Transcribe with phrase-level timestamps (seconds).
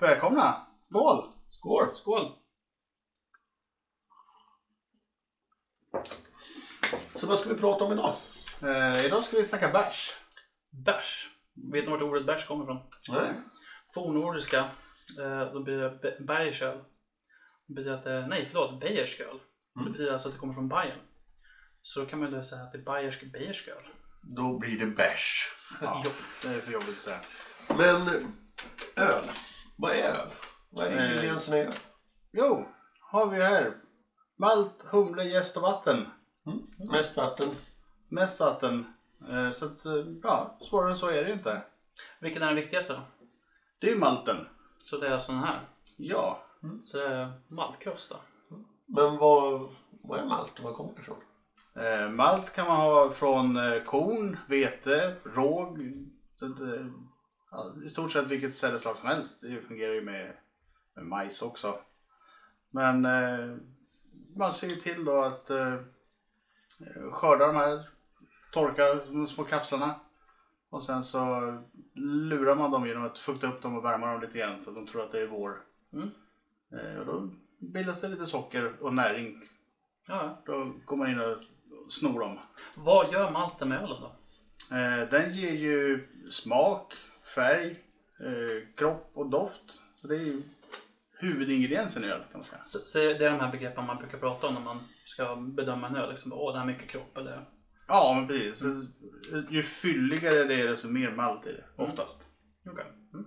[0.00, 0.66] Välkomna!
[0.88, 1.24] Skål!
[1.50, 1.94] Skål!
[1.94, 2.32] Skål!
[7.16, 8.16] Så vad ska vi prata om idag?
[8.62, 10.14] Eh, idag ska vi snacka bärs.
[10.70, 11.30] Bärs.
[11.72, 12.78] Vet ni vart ordet bärs kommer ifrån?
[13.08, 13.30] Nej.
[13.94, 14.58] Fornnordiska.
[15.18, 16.78] Eh, då blir det Bayersköl.
[17.66, 19.28] Det betyder att, eh, nej förlåt, Bayersköl.
[19.28, 19.84] Mm.
[19.84, 21.00] Det betyder alltså att det kommer från Bayern.
[21.82, 23.82] Så då kan man ju säga att det är bayersk Bayersköl.
[24.22, 25.52] Då blir det bärs.
[25.80, 26.04] Ja,
[26.42, 27.20] det är för jobbigt att säga.
[27.68, 29.30] Men eh, öl.
[29.80, 30.28] Vad är öl?
[30.70, 31.04] Vad är Eh.
[31.10, 31.72] ingredienserna i öl?
[32.32, 32.68] Jo,
[33.00, 33.72] har vi här.
[34.36, 36.06] Malt, humle, jäst och vatten.
[36.92, 37.48] Mest vatten.
[38.08, 38.86] Mest vatten.
[39.30, 41.62] Eh, så att, eh, ja, svårare än så är det ju inte.
[42.20, 43.00] Vilken är den viktigaste då?
[43.78, 44.36] Det är ju malten.
[44.78, 45.60] Så det är alltså den här.
[45.96, 46.42] Ja,
[46.84, 48.16] Så det är maltkross då.
[48.86, 49.70] Men vad,
[50.02, 51.16] vad är malt och var kommer det ifrån?
[51.74, 55.78] eh, malt kan man ha från eh, korn, vete, råg.
[56.38, 56.86] Så att, eh,
[57.50, 59.40] ja, I stort sett vilket sädesslag som helst.
[59.40, 60.32] Det fungerar ju med,
[60.94, 61.78] med majs också.
[62.70, 63.56] Men eh,
[64.36, 65.76] man ser ju till då att eh,
[67.12, 67.88] skörda de här,
[68.52, 70.00] torka de små kapslarna.
[70.70, 71.40] Och sen så
[71.94, 74.76] lurar man dem genom att fukta upp dem och värma dem lite grann så att
[74.76, 75.62] de tror att det är vår.
[75.92, 76.10] Mm.
[76.72, 79.48] Eh, och då bildas det lite socker och näring.
[80.06, 80.42] Ja.
[80.46, 81.36] Då går man in och
[81.90, 82.38] snor dem.
[82.74, 84.12] Vad gör malten med ölen då?
[84.76, 86.94] Eh, den ger ju smak,
[87.34, 87.70] färg,
[88.20, 89.80] eh, kropp och doft.
[90.00, 90.42] Så det är ju
[91.20, 92.64] huvudingrediensen i öl kan man säga.
[92.64, 95.86] Så, så det är de här begreppen man brukar prata om när man ska bedöma
[95.86, 96.10] en öl.
[96.10, 97.48] Liksom, Åh, det här är mycket kropp eller...
[97.88, 98.58] Ja, men precis.
[98.58, 98.86] Så,
[99.50, 102.28] ju fylligare det är desto mer malt är det oftast.
[102.70, 102.84] Okej.
[103.14, 103.26] Mm.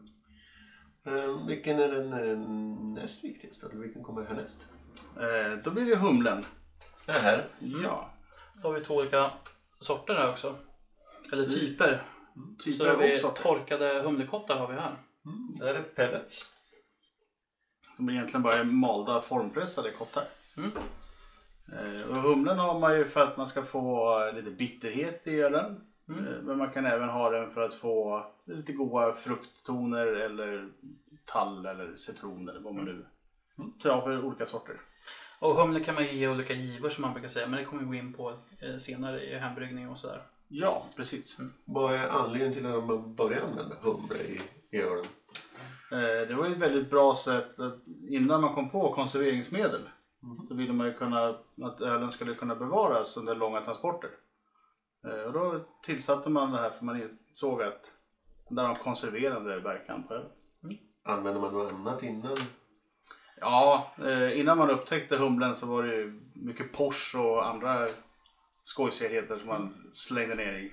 [1.05, 2.37] Eh, vilken är den eh,
[3.01, 3.65] näst viktigaste?
[3.65, 4.67] Eller vilken kommer härnäst?
[5.17, 6.45] Eh, då blir det humlen.
[7.05, 7.45] Det här.
[7.59, 8.13] Ja,
[8.61, 9.31] Då har vi två olika
[9.79, 10.55] sorter här också.
[11.31, 12.12] Eller typer.
[12.33, 13.43] Så typer har vi sorter.
[13.43, 14.95] torkade humlekottar har vi här.
[15.59, 16.53] Det här är pellets.
[17.95, 20.23] Som egentligen bara är malda formpressade kottar.
[20.57, 20.71] Mm.
[21.73, 25.81] Eh, och humlen har man ju för att man ska få lite bitterhet i ölen.
[26.09, 26.27] Mm.
[26.27, 30.69] Eh, Men man kan även ha den för att få lite goda frukttoner eller
[31.25, 33.05] tall eller citron eller vad man nu
[33.79, 34.81] tar för olika sorter.
[35.39, 37.47] Och humle kan man ge olika givor som man brukar säga.
[37.47, 40.23] Men det kommer vi gå in på eh, senare i hembryggning och sådär.
[40.55, 41.37] Ja, precis.
[41.65, 44.41] Vad är anledningen till att man börjar använda humle i,
[44.71, 45.05] i ölen?
[45.91, 49.81] Eh, Det var ett väldigt bra sätt att innan man kom på konserveringsmedel
[50.47, 51.27] så ville man ju kunna
[51.63, 54.09] att ölen skulle kunna bevaras under långa transporter.
[55.07, 57.91] Eh, Och då tillsatte man det här för man såg att
[58.49, 60.25] det har en konserverande verkan på öl.
[61.03, 62.37] Använder man något annat innan?
[63.41, 67.87] Ja, eh, innan man upptäckte humlen så var det ju mycket Porsche och andra
[68.63, 70.71] skojsigheter som man slängde ner i.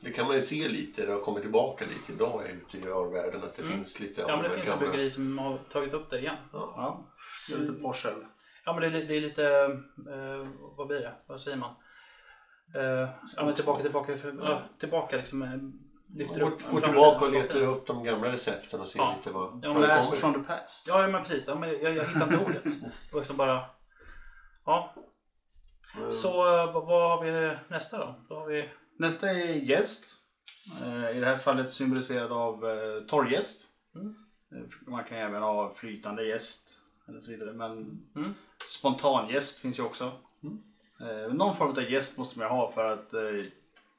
[0.00, 3.44] Det kan man ju se lite, det har kommit tillbaka lite idag ute i ölvärlden
[3.44, 5.94] att det finns lite Ja men det av finns en gamla- bryggeri som har tagit
[5.94, 6.36] upp det igen.
[6.52, 7.04] Ja,
[7.48, 8.08] det är lite Porsche.
[8.08, 8.24] öl.
[8.64, 9.44] Ja men det är, li- det är lite,
[10.14, 11.12] eh, vad blir det?
[11.26, 11.70] Vad säger man?
[12.74, 15.42] Eh, ja men tillbaka, tillbaka, för, ja, tillbaka liksom.
[15.42, 15.48] eh,
[16.16, 16.70] Lyfter Går, upp.
[16.70, 19.14] går tillbaka och letar upp de gamla recepten och ser Ja.
[19.18, 20.32] lite vad, Ja, vad det Blast kommer.
[20.34, 20.88] from the past.
[20.88, 22.64] Ja men precis, ja, men jag, jag hittar inte ordet.
[22.80, 23.64] Det var liksom bara,
[24.66, 24.94] ja.
[25.96, 26.12] Mm.
[26.12, 28.14] Så eh, vad, har vi nästa då?
[28.28, 30.04] Då har vi, Nästa är gäst.
[30.82, 33.66] Eh, I det här fallet symboliserad av eh, torrjäst.
[33.94, 34.14] Mm.
[34.86, 36.68] Man kan även ha flytande gäst
[37.08, 37.52] eller så vidare.
[37.52, 38.34] Men Mm.
[38.68, 40.12] spontangäst finns ju också.
[41.00, 43.28] Eh, någon form av gäst måste man ha för att det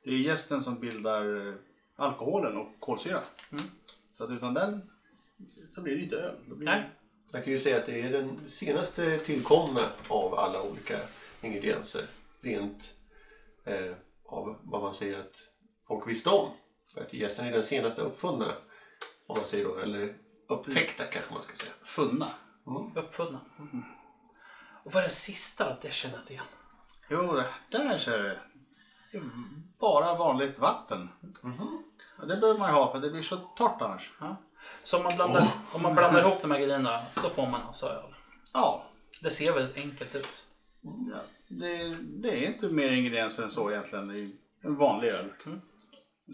[0.04, 1.54] är gästen som bildar
[1.96, 3.22] alkoholen och kolsyra.
[3.52, 3.64] Mm.
[4.12, 4.82] Så att utan den
[5.76, 6.36] så blir det inte öl.
[6.46, 6.90] Blir nej.
[7.34, 11.00] Man kan ju säga att det är den senaste tillkomna av alla olika
[11.46, 12.06] ingredienser.
[12.42, 12.94] Rent
[13.66, 15.36] eh, av vad man säger att
[15.88, 16.52] folk visste om.
[16.94, 18.54] För att gästen är den senaste uppfunna.
[19.28, 20.16] Om man säger då, eller
[20.50, 21.74] upptäckta kanske man ska säga.
[21.84, 22.30] funna.
[22.96, 23.40] Uppfunna.
[23.60, 23.84] Mm.
[24.84, 25.78] Och vad är det sista då?
[25.82, 26.46] Det känner jag inte igen.
[27.10, 27.48] Jo, det-
[27.78, 28.40] där ser du.
[29.12, 29.24] Det är
[29.80, 31.10] Bara vanligt vatten.
[32.18, 34.12] Ja, Det behöver man ju ha för det blir så torrt annars.
[34.20, 34.36] Ja.
[34.84, 37.86] Så om man, blandar, om man blandar ihop de här grejerna, då får man alltså
[37.88, 38.16] öl.
[38.54, 38.84] Ja,
[39.22, 40.46] Det ser väldigt enkelt ut.
[41.12, 41.18] Ja,
[41.48, 45.26] det, det är inte mer ingredienser än så egentligen i en vanlig öl.
[45.46, 45.62] Mm.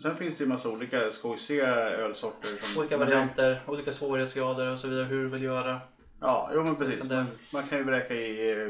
[0.02, 2.50] Sen finns det ju massa olika skojsiga ölsorter.
[2.62, 5.06] Som, Olika varianter, olika svårighetsgrader och så vidare.
[5.06, 5.80] Hur du vill göra.
[6.20, 7.00] Ja, jo men precis.
[7.02, 8.70] Det- Man, man kan ju vräka i eh,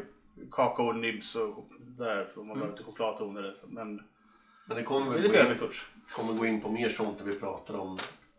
[0.51, 2.69] kakao, nibs och där om man Mm.
[2.71, 3.55] lite chokladtoner.
[3.67, 4.01] Men
[4.65, 5.89] Men det kommer väl lite gå in, överkurs.
[6.15, 7.97] kommer gå in på mer sånt när vi pratar om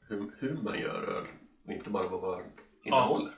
[0.08, 1.24] hur, hur man gör öl.
[1.66, 2.44] Och inte bara vad öl
[2.84, 3.32] innehåller.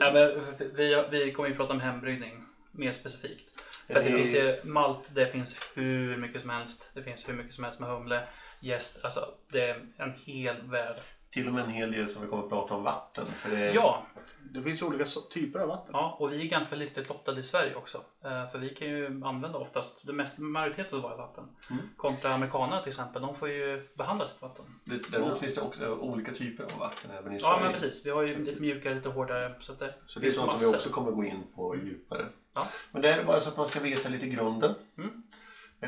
[0.00, 0.40] Ja, men
[0.76, 3.60] vi, vi kommer ju prata om hembryggning mer specifikt.
[3.86, 6.90] För det finns ju malt, det finns hur mycket som helst.
[6.94, 8.28] Det finns hur mycket som helst med humle,
[8.60, 9.00] jäst.
[9.04, 10.96] Alltså det är en hel värld
[11.30, 13.26] till och med en hel del som vi kommer att prata om vatten.
[13.26, 14.06] För det, Ja,
[14.52, 15.90] Det finns ju olika typer av vatten.
[15.92, 17.98] ja, och vi är ganska lyckligt lottade i Sverige också.
[18.24, 21.44] Eh, För vi kan ju använda oftast, det mest, majoriteten av våra vatten.
[21.70, 21.82] Mm.
[21.96, 24.64] Kontra amerikanerna till exempel, de får ju behandla sitt vatten.
[24.84, 27.62] det, däremot finns det också olika typer av vatten även i Ja Sverige.
[27.62, 29.54] men precis, vi har ju lite mjukare, lite hårdare.
[29.60, 32.26] Så, att det, Så det är sånt som vi också kommer gå in på djupare.
[32.54, 32.68] Ja.
[32.92, 34.74] Men det är bara så att man ska veta lite grunden.
[34.98, 35.22] Mm.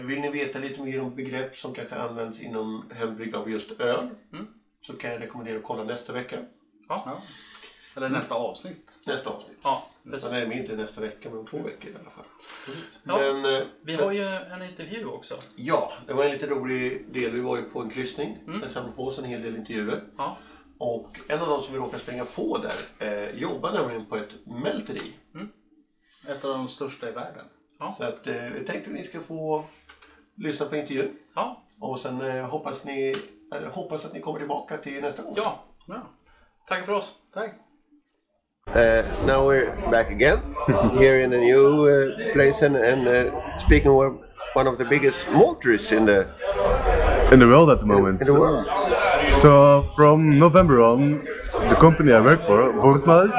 [0.07, 4.09] Vill ni veta lite mer om begrepp som kanske används inom hembrygg av just öl
[4.33, 4.47] Mm.
[4.83, 6.39] så kan jag rekommendera att kolla nästa vecka.
[6.89, 7.23] Ja, Ja.
[7.97, 8.91] Eller nästa avsnitt.
[9.05, 9.59] Nästa avsnitt.
[9.63, 10.23] ja precis.
[10.23, 12.25] Så nej, men inte nästa vecka men om två veckor i alla fall.
[12.67, 12.99] Precis.
[13.05, 15.35] Ja, Men, eh, Vi har ju en intervju också.
[15.57, 17.33] Ja, det var en lite rolig del.
[17.33, 18.39] Vi var ju på en kryssning.
[18.47, 18.69] Mm.
[18.69, 20.03] Samlade på oss en hel del intervjuer.
[20.17, 20.37] Ja,
[20.79, 24.47] Och en av de som vi råkade springa på där eh, jobbar nämligen på ett
[24.47, 25.13] mälteri.
[26.29, 27.45] Ett av de största i världen.
[27.79, 27.95] Ja.
[27.99, 29.65] Så att, eh, jag tänkte att ni ska få
[30.37, 31.09] lyssna på intervjun.
[31.35, 33.15] ja, Och sen eh, hoppas, ni,
[33.55, 35.33] eh, hoppas att ni kommer tillbaka till nästa gång.
[35.37, 35.59] ja.
[35.89, 35.95] Ja,
[36.69, 37.13] Tack för oss.
[37.35, 37.51] tack.
[38.69, 40.39] Uh, now we're back again
[40.99, 44.15] here in a new uh, place and, and uh, speaking of
[44.57, 46.25] one of the biggest malteries in the
[47.33, 48.21] in the world at the moment.
[48.23, 48.67] in the world.
[49.33, 51.23] So from November on,
[51.69, 53.31] the company I work for, Boortmalt,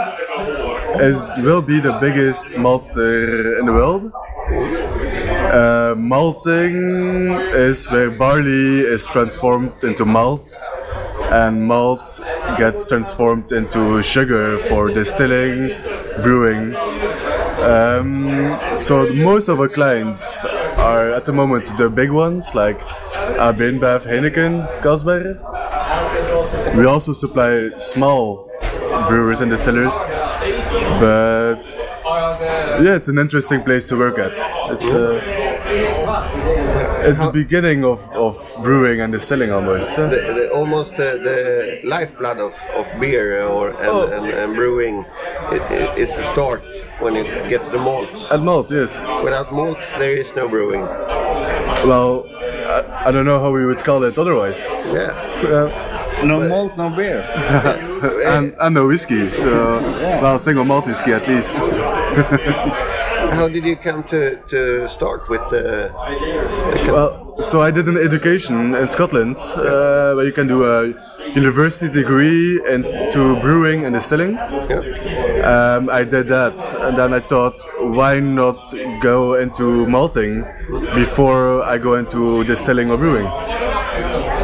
[1.00, 4.12] is will be the biggest maltster in the world.
[5.48, 10.54] Uh, malting is where barley is transformed into malt,
[11.32, 12.22] and malt
[12.58, 15.76] gets transformed into sugar for distilling,
[16.22, 16.76] brewing.
[17.60, 20.46] Um, so most of our clients
[20.78, 22.80] are at the moment the big ones like
[23.40, 24.68] AB InBev, Heineken.
[26.78, 28.47] We also supply small
[29.08, 29.94] brewers and distillers,
[31.00, 31.64] but
[32.84, 34.34] yeah, it's an interesting place to work at.
[34.74, 35.22] It's uh,
[37.06, 39.96] it's the beginning of, of brewing and distilling almost.
[39.96, 44.08] The, the, almost the, the lifeblood of, of beer or and, Oh.
[44.12, 45.06] and, and brewing.
[45.52, 46.64] It, it, it's the start
[47.00, 48.30] when you get the malts.
[48.32, 48.98] And malt, yes.
[49.24, 50.82] Without malt, there is no brewing.
[50.82, 54.60] Well, I, I don't know how we would call it otherwise.
[54.88, 55.14] Yeah.
[55.44, 57.22] Uh, No malt, no beer.
[58.26, 59.80] and, and no whiskey, so
[60.22, 61.54] well, single malt whiskey at least.
[63.38, 65.92] How did you come to, to start with the?
[66.88, 70.94] Well, so I did an education in Scotland uh, where you can do a
[71.34, 74.34] university degree into brewing and distilling.
[74.34, 75.76] Yeah.
[75.78, 80.46] Um, I did that, and then I thought, why not go into malting
[80.96, 83.28] before I go into distilling or brewing?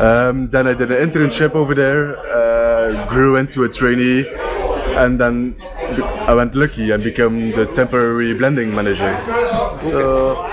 [0.03, 2.17] Um, then I did an internship over there,
[2.95, 4.27] uh, grew into a trainee,
[4.95, 5.55] and then
[6.27, 9.15] I went lucky and became the temporary blending manager.
[9.79, 10.47] So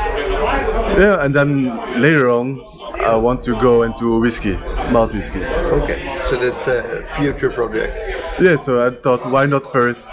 [0.99, 1.67] yeah, and then
[2.01, 2.61] later on,
[3.01, 4.57] I want to go into whiskey,
[4.91, 5.45] malt whiskey.
[5.45, 6.19] Okay.
[6.27, 7.97] So that's a future project.
[8.41, 10.09] Yeah, so I thought, why not first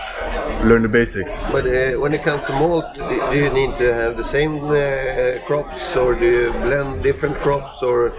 [0.64, 1.50] learn the basics?
[1.52, 4.66] But uh, when it comes to malt, do, do you need to have the same
[4.66, 8.14] uh, crops, or do you blend different crops, or?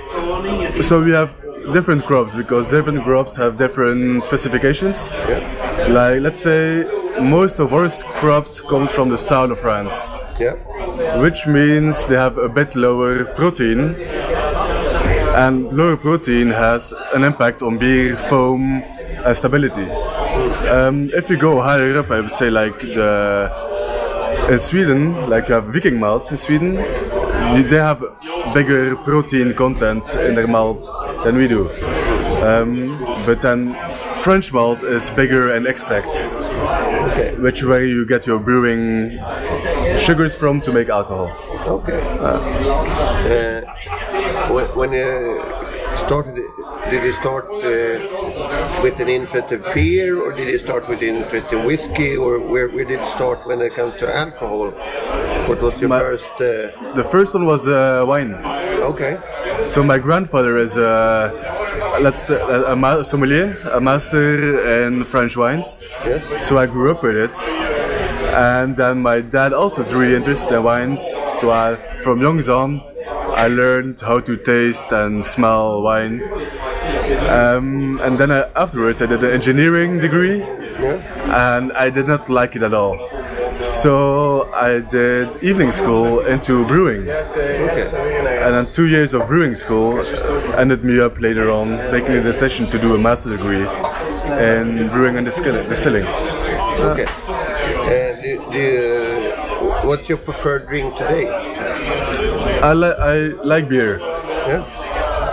[0.82, 1.30] So we have
[1.72, 5.10] different crops because different crops have different specifications.
[5.28, 5.86] Yeah.
[5.88, 6.84] Like let's say
[7.20, 7.88] most of our
[8.20, 10.54] crops comes from the south of France, Yeah.
[11.20, 13.94] which means they have a bit lower protein,
[15.36, 18.82] and lower protein has an impact on beer foam
[19.24, 19.88] and stability.
[20.68, 23.50] Um, if you go higher up, I would say like the
[24.50, 26.76] in Sweden, like you have Viking malt in Sweden,
[27.54, 28.02] they they have
[28.54, 30.88] bigger protein content in their malt
[31.24, 31.68] than we do.
[32.42, 33.74] Um, but then
[34.22, 36.14] French malt is bigger in extract,
[37.10, 37.34] Okay.
[37.36, 39.18] which where you get your brewing
[39.98, 41.30] sugars from to make alcohol.
[41.66, 42.00] Okay.
[42.20, 42.38] Uh,
[44.52, 45.42] when, when you
[45.96, 46.36] started,
[46.90, 51.16] did you start uh, with an interest in beer, or did you start with an
[51.22, 54.72] interest in whiskey, or where, where did it start when it comes to alcohol?
[55.48, 56.30] What was your My- first?
[56.40, 58.34] Uh, The first one was uh, wine.
[58.90, 59.16] okay.
[59.66, 61.32] So my grandfather is a
[62.00, 62.38] let's a,
[62.76, 65.82] a sommelier, a master in French wines.
[66.04, 66.22] Yes.
[66.46, 67.36] So I grew up with it.
[68.34, 71.00] And then my dad also is really interested in wines.
[71.40, 72.82] So I, from young on,
[73.44, 76.22] I learned how to taste and smell wine.
[77.28, 81.00] Um, and then I, afterwards, I did an engineering degree, Yeah.
[81.56, 82.96] and I did not like it at all.
[83.82, 87.08] So I did evening school into brewing.
[87.08, 88.42] Okay.
[88.42, 90.00] And then two years of brewing school
[90.56, 93.66] ended me up later on making a decision to do a master degree
[94.48, 96.06] in brewing and distilling.
[96.06, 97.06] Okay.
[97.06, 101.28] Uh, do, do you, what's your preferred drink today?
[101.28, 103.98] I, li- I like beer.
[104.00, 104.64] Yeah.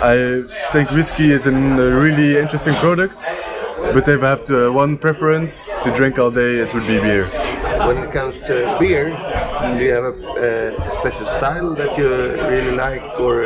[0.02, 3.24] I think whiskey is a really interesting product,
[3.92, 7.28] but if I have to, one preference to drink all day, it would be beer.
[7.84, 9.10] When it comes to beer,
[9.78, 13.44] do you have a uh, special style that you really like, or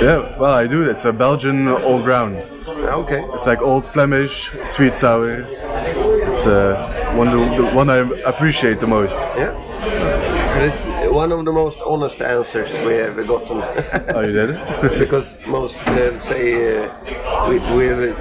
[0.00, 0.88] Yeah, well, I do.
[0.88, 2.36] It's a Belgian old brown.
[2.36, 3.24] okay?
[3.34, 5.46] It's like old Flemish, sweet sour.
[6.32, 9.18] It's uh, one the, the one I appreciate the most.
[9.36, 9.52] Yeah.
[10.56, 13.62] And it's one of the most honest answers we ever gotten.
[14.14, 14.98] Oh, you did?
[14.98, 18.16] because most uh, say uh, we, we've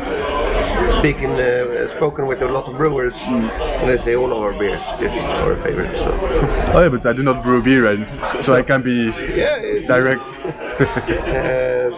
[1.00, 4.82] speaking uh, spoken with a lot of brewers, and they say all of our beers
[5.00, 5.96] is our favorite.
[5.96, 6.12] So
[6.74, 8.08] oh yeah, but I do not brew beer, and
[8.40, 10.30] so I can be yeah, direct.
[10.46, 11.92] uh,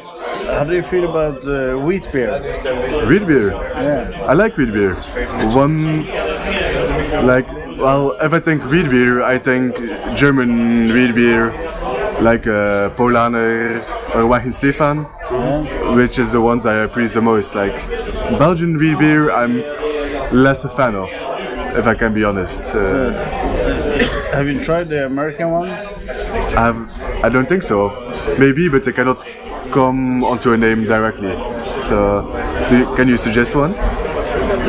[0.57, 2.39] How do you feel about uh, wheat beer?
[3.07, 3.51] Wheat beer.
[3.51, 4.27] Yeah.
[4.27, 4.95] I like wheat beer.
[5.55, 6.05] One,
[7.25, 7.47] like,
[7.77, 9.75] well, if I think wheat beer, I think
[10.15, 11.51] German wheat beer,
[12.21, 13.81] like uh, Polaner
[14.15, 17.55] or Weihenstephan, which is the ones I appreciate the most.
[17.55, 17.75] Like,
[18.37, 19.61] Belgian wheat beer, I'm
[20.31, 21.09] less a fan of,
[21.77, 22.63] if I can be honest.
[22.73, 23.13] Uh,
[24.33, 25.79] Have you tried the American ones?
[26.55, 27.89] I have, I don't think so.
[28.39, 29.23] Maybe, but I cannot
[29.71, 31.33] come onto a name directly.
[31.87, 32.23] So,
[32.69, 33.73] do you, can you suggest one?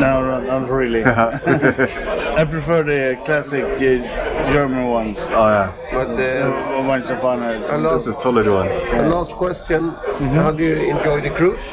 [0.00, 1.04] No, no, not really.
[2.36, 5.18] I prefer the classic uh, German ones.
[5.30, 6.52] Oh yeah, but uh,
[6.82, 7.56] Weihenstephaner.
[7.56, 8.66] a that's last, a solid one.
[8.66, 9.90] a last question:
[10.34, 11.64] How do you enjoy the cruise?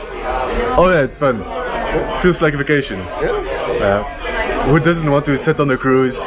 [0.77, 1.61] Oh yeah, it's fun.
[2.21, 3.00] Feels like a vacation.
[3.00, 3.31] Yeah.
[3.81, 6.19] Uh, who doesn't want to sit on a cruise,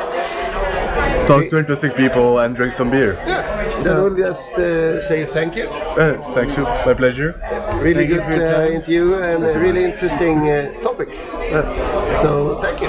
[1.26, 3.14] talk to interesting people, and drink some beer?
[3.26, 3.82] Yeah.
[3.82, 5.68] Then we'll just uh, say thank you.
[5.68, 6.64] Uh, thanks, you.
[6.64, 7.34] My pleasure.
[7.82, 11.10] Really Thank you good your uh, interview and a really interesting uh, topic.
[12.22, 12.88] So thank you.